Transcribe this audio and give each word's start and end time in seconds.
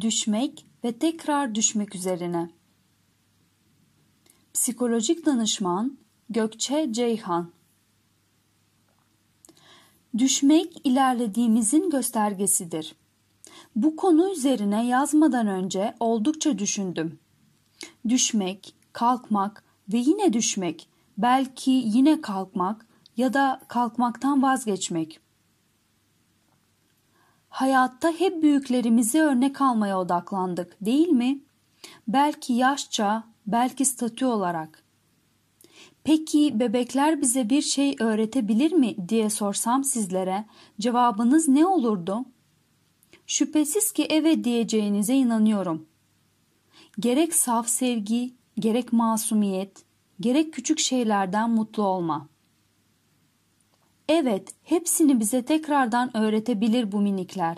düşmek 0.00 0.66
ve 0.84 0.98
tekrar 0.98 1.54
düşmek 1.54 1.94
üzerine. 1.94 2.50
Psikolojik 4.54 5.26
danışman 5.26 5.98
Gökçe 6.30 6.92
Ceyhan 6.92 7.52
Düşmek 10.18 10.86
ilerlediğimizin 10.86 11.90
göstergesidir. 11.90 12.94
Bu 13.76 13.96
konu 13.96 14.32
üzerine 14.32 14.86
yazmadan 14.86 15.46
önce 15.46 15.94
oldukça 16.00 16.58
düşündüm. 16.58 17.18
Düşmek, 18.08 18.74
kalkmak 18.92 19.64
ve 19.92 19.98
yine 19.98 20.32
düşmek, 20.32 20.88
belki 21.18 21.70
yine 21.70 22.20
kalkmak 22.20 22.86
ya 23.16 23.34
da 23.34 23.60
kalkmaktan 23.68 24.42
vazgeçmek. 24.42 25.20
Hayatta 27.58 28.12
hep 28.18 28.42
büyüklerimizi 28.42 29.20
örnek 29.20 29.60
almaya 29.60 30.00
odaklandık, 30.00 30.76
değil 30.80 31.08
mi? 31.08 31.40
Belki 32.08 32.52
yaşça, 32.52 33.24
belki 33.46 33.84
statü 33.84 34.24
olarak. 34.24 34.82
Peki 36.04 36.60
bebekler 36.60 37.20
bize 37.20 37.50
bir 37.50 37.62
şey 37.62 37.96
öğretebilir 38.00 38.72
mi 38.72 39.08
diye 39.08 39.30
sorsam 39.30 39.84
sizlere 39.84 40.44
cevabınız 40.80 41.48
ne 41.48 41.66
olurdu? 41.66 42.24
Şüphesiz 43.26 43.92
ki 43.92 44.06
evet 44.10 44.44
diyeceğinize 44.44 45.14
inanıyorum. 45.14 45.86
Gerek 47.00 47.34
saf 47.34 47.68
sevgi, 47.68 48.34
gerek 48.58 48.92
masumiyet, 48.92 49.84
gerek 50.20 50.52
küçük 50.52 50.78
şeylerden 50.78 51.50
mutlu 51.50 51.82
olma. 51.82 52.28
Evet, 54.08 54.54
hepsini 54.62 55.20
bize 55.20 55.42
tekrardan 55.42 56.16
öğretebilir 56.16 56.92
bu 56.92 57.00
minikler. 57.00 57.56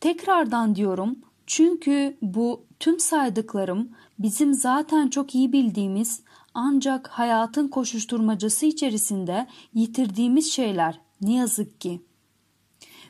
Tekrardan 0.00 0.74
diyorum 0.74 1.18
çünkü 1.46 2.16
bu 2.22 2.64
tüm 2.80 3.00
saydıklarım 3.00 3.90
bizim 4.18 4.54
zaten 4.54 5.08
çok 5.08 5.34
iyi 5.34 5.52
bildiğimiz 5.52 6.22
ancak 6.54 7.08
hayatın 7.08 7.68
koşuşturmacası 7.68 8.66
içerisinde 8.66 9.46
yitirdiğimiz 9.74 10.52
şeyler 10.52 11.00
ne 11.20 11.34
yazık 11.34 11.80
ki. 11.80 12.02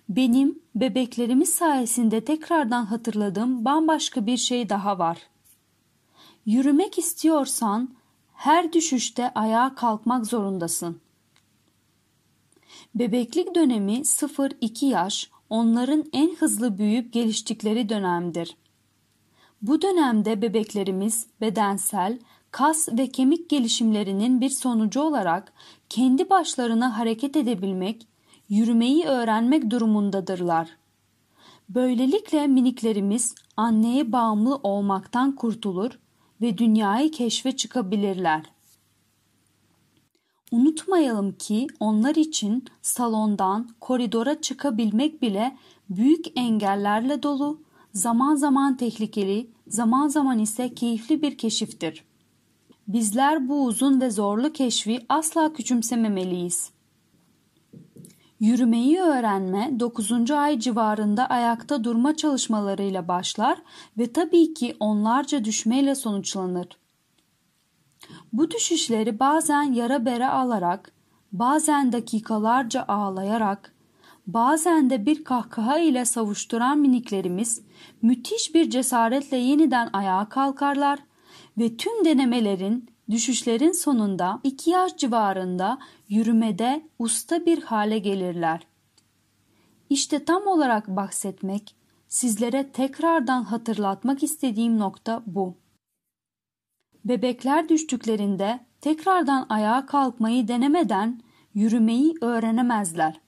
Benim 0.09 0.59
bebeklerimiz 0.75 1.55
sayesinde 1.55 2.25
tekrardan 2.25 2.85
hatırladığım 2.85 3.65
bambaşka 3.65 4.27
bir 4.27 4.37
şey 4.37 4.69
daha 4.69 4.99
var. 4.99 5.19
Yürümek 6.47 6.99
istiyorsan 6.99 7.89
her 8.35 8.73
düşüşte 8.73 9.33
ayağa 9.35 9.75
kalkmak 9.75 10.27
zorundasın. 10.27 11.06
Bebeklik 12.95 13.55
dönemi 13.55 13.93
0-2 13.93 14.87
yaş 14.87 15.31
onların 15.51 16.05
en 16.13 16.37
hızlı 16.37 16.79
büyüyüp 16.79 17.13
geliştikleri 17.13 17.89
dönemdir. 17.89 18.57
Bu 19.63 19.83
dönemde 19.83 20.43
bebeklerimiz 20.43 21.27
bedensel, 21.41 22.19
kas 22.51 22.89
ve 22.93 23.09
kemik 23.09 23.51
gelişimlerinin 23.51 24.41
bir 24.41 24.51
sonucu 24.51 25.01
olarak 25.01 25.53
kendi 25.89 26.31
başlarına 26.31 26.99
hareket 26.99 27.37
edebilmek, 27.37 28.09
yürümeyi 28.49 29.05
öğrenmek 29.05 29.71
durumundadırlar. 29.71 30.69
Böylelikle 31.69 32.47
miniklerimiz 32.47 33.35
anneye 33.57 34.13
bağımlı 34.13 34.57
olmaktan 34.57 35.35
kurtulur 35.35 35.99
ve 36.41 36.59
dünyayı 36.59 37.11
keşfe 37.11 37.57
çıkabilirler. 37.57 38.43
Unutmayalım 40.53 41.33
ki 41.33 41.67
onlar 41.81 42.15
için 42.15 42.65
salondan 42.83 43.69
koridora 43.81 44.41
çıkabilmek 44.41 45.23
bile 45.23 45.57
büyük 45.91 46.39
engellerle 46.39 47.23
dolu, 47.23 47.61
zaman 47.93 48.35
zaman 48.35 48.77
tehlikeli, 48.77 49.51
zaman 49.69 50.09
zaman 50.09 50.39
ise 50.39 50.75
keyifli 50.75 51.23
bir 51.23 51.39
keşiftir. 51.39 52.05
Bizler 52.89 53.49
bu 53.49 53.65
uzun 53.65 54.01
ve 54.01 54.11
zorlu 54.11 54.53
keşfi 54.53 55.07
asla 55.09 55.53
küçümsememeliyiz. 55.53 56.71
Yürümeyi 58.41 59.01
öğrenme 59.01 59.81
9. 59.81 60.31
ay 60.31 60.59
civarında 60.59 61.27
ayakta 61.27 61.85
durma 61.85 62.17
çalışmalarıyla 62.17 63.09
başlar 63.09 63.59
ve 63.99 64.13
tabii 64.13 64.55
ki 64.55 64.77
onlarca 64.81 65.45
düşmeyle 65.45 65.95
sonuçlanır. 65.95 66.69
Bu 68.33 68.51
düşüşleri 68.51 69.19
bazen 69.19 69.63
yara 69.63 70.05
bere 70.05 70.29
alarak, 70.29 70.93
bazen 71.33 71.93
dakikalarca 71.93 72.85
ağlayarak, 72.89 73.75
bazen 74.27 74.91
de 74.91 75.07
bir 75.07 75.25
kahkaha 75.25 75.79
ile 75.79 76.05
savuşturan 76.05 76.79
miniklerimiz 76.79 77.63
müthiş 78.03 78.55
bir 78.55 78.71
cesaretle 78.71 79.37
yeniden 79.37 79.91
ayağa 79.93 80.29
kalkarlar 80.29 80.99
ve 81.59 81.77
tüm 81.77 82.05
denemelerin, 82.05 82.91
düşüşlerin 83.11 83.73
sonunda 83.73 84.41
iki 84.45 84.71
yaş 84.71 84.97
civarında 84.97 85.79
yürümede 86.09 86.89
usta 86.99 87.47
bir 87.47 87.63
hale 87.63 87.99
gelirler. 87.99 88.67
İşte 89.91 90.25
tam 90.25 90.47
olarak 90.47 90.89
bahsetmek, 90.89 91.77
sizlere 92.09 92.73
tekrardan 92.73 93.43
hatırlatmak 93.43 94.23
istediğim 94.23 94.79
nokta 94.79 95.23
bu. 95.27 95.55
Bebekler 97.09 97.69
düştüklerinde 97.69 98.61
tekrardan 98.81 99.47
ayağa 99.49 99.87
kalkmayı 99.87 100.49
denemeden 100.49 101.21
yürümeyi 101.55 102.15
öğrenemezler. 102.21 103.21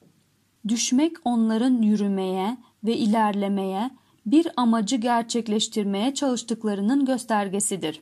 Düşmek 0.67 1.15
onların 1.25 1.81
yürümeye 1.81 2.57
ve 2.83 2.97
ilerlemeye, 2.97 3.91
bir 4.25 4.47
amacı 4.57 4.95
gerçekleştirmeye 4.95 6.13
çalıştıklarının 6.13 7.05
göstergesidir. 7.05 8.01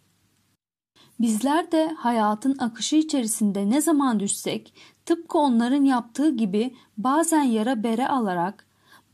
Bizler 1.19 1.71
de 1.71 1.88
hayatın 1.97 2.57
akışı 2.57 2.95
içerisinde 2.95 3.69
ne 3.69 3.81
zaman 3.81 4.19
düşsek, 4.19 4.73
tıpkı 5.05 5.38
onların 5.38 5.83
yaptığı 5.83 6.35
gibi 6.35 6.75
bazen 6.97 7.44
yara 7.44 7.83
bere 7.83 8.07
alarak, 8.07 8.67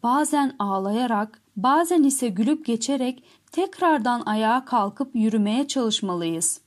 bazen 0.03 0.55
ağlayarak, 0.59 1.41
bazen 1.55 2.03
ise 2.03 2.27
gülüp 2.27 2.65
geçerek 2.65 3.23
tekrardan 3.53 4.23
ayağa 4.25 4.65
kalkıp 4.65 5.15
yürümeye 5.15 5.67
çalışmalıyız. 5.67 6.61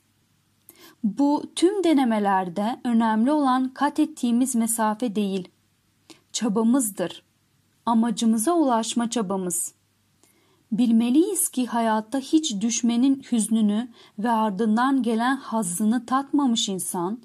Bu 1.04 1.42
tüm 1.56 1.84
denemelerde 1.84 2.80
önemli 2.84 3.32
olan 3.32 3.68
kat 3.74 4.00
ettiğimiz 4.00 4.54
mesafe 4.54 5.16
değil, 5.16 5.48
çabamızdır. 6.32 7.22
Amacımıza 7.86 8.52
ulaşma 8.52 9.10
çabamız. 9.10 9.74
Bilmeliyiz 10.72 11.48
ki 11.48 11.66
hayatta 11.66 12.18
hiç 12.18 12.60
düşmenin 12.60 13.22
hüznünü 13.32 13.88
ve 14.18 14.30
ardından 14.30 15.02
gelen 15.02 15.36
hazzını 15.36 16.06
tatmamış 16.06 16.68
insan, 16.68 17.20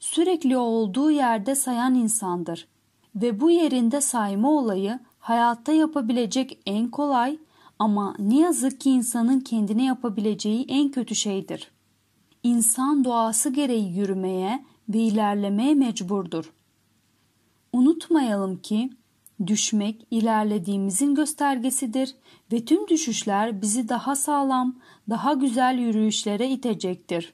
sürekli 0.00 0.56
olduğu 0.56 1.10
yerde 1.10 1.54
sayan 1.54 1.94
insandır 1.94 2.68
ve 3.16 3.40
bu 3.40 3.50
yerinde 3.50 4.00
sayma 4.00 4.50
olayı 4.50 4.98
hayatta 5.18 5.72
yapabilecek 5.72 6.58
en 6.66 6.88
kolay 6.88 7.38
ama 7.78 8.14
ne 8.18 8.38
yazık 8.38 8.80
ki 8.80 8.90
insanın 8.90 9.40
kendine 9.40 9.84
yapabileceği 9.84 10.64
en 10.68 10.90
kötü 10.90 11.14
şeydir. 11.14 11.70
İnsan 12.42 13.04
doğası 13.04 13.50
gereği 13.50 13.96
yürümeye 13.96 14.64
ve 14.88 14.98
ilerlemeye 14.98 15.74
mecburdur. 15.74 16.52
Unutmayalım 17.72 18.56
ki 18.56 18.90
düşmek 19.46 20.06
ilerlediğimizin 20.10 21.14
göstergesidir 21.14 22.14
ve 22.52 22.64
tüm 22.64 22.88
düşüşler 22.88 23.62
bizi 23.62 23.88
daha 23.88 24.16
sağlam, 24.16 24.76
daha 25.10 25.32
güzel 25.32 25.78
yürüyüşlere 25.78 26.50
itecektir. 26.50 27.32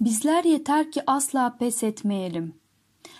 Bizler 0.00 0.44
yeter 0.44 0.92
ki 0.92 1.02
asla 1.06 1.56
pes 1.56 1.82
etmeyelim. 1.82 2.54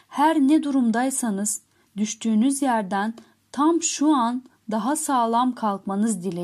Her 0.08 0.41
ne 0.41 0.62
durumdaysanız 0.62 1.62
düştüğünüz 1.96 2.62
yerden 2.62 3.14
tam 3.52 3.82
şu 3.82 4.14
an 4.14 4.42
daha 4.70 4.96
sağlam 4.96 5.54
kalkmanız 5.54 6.24
dileği. 6.24 6.42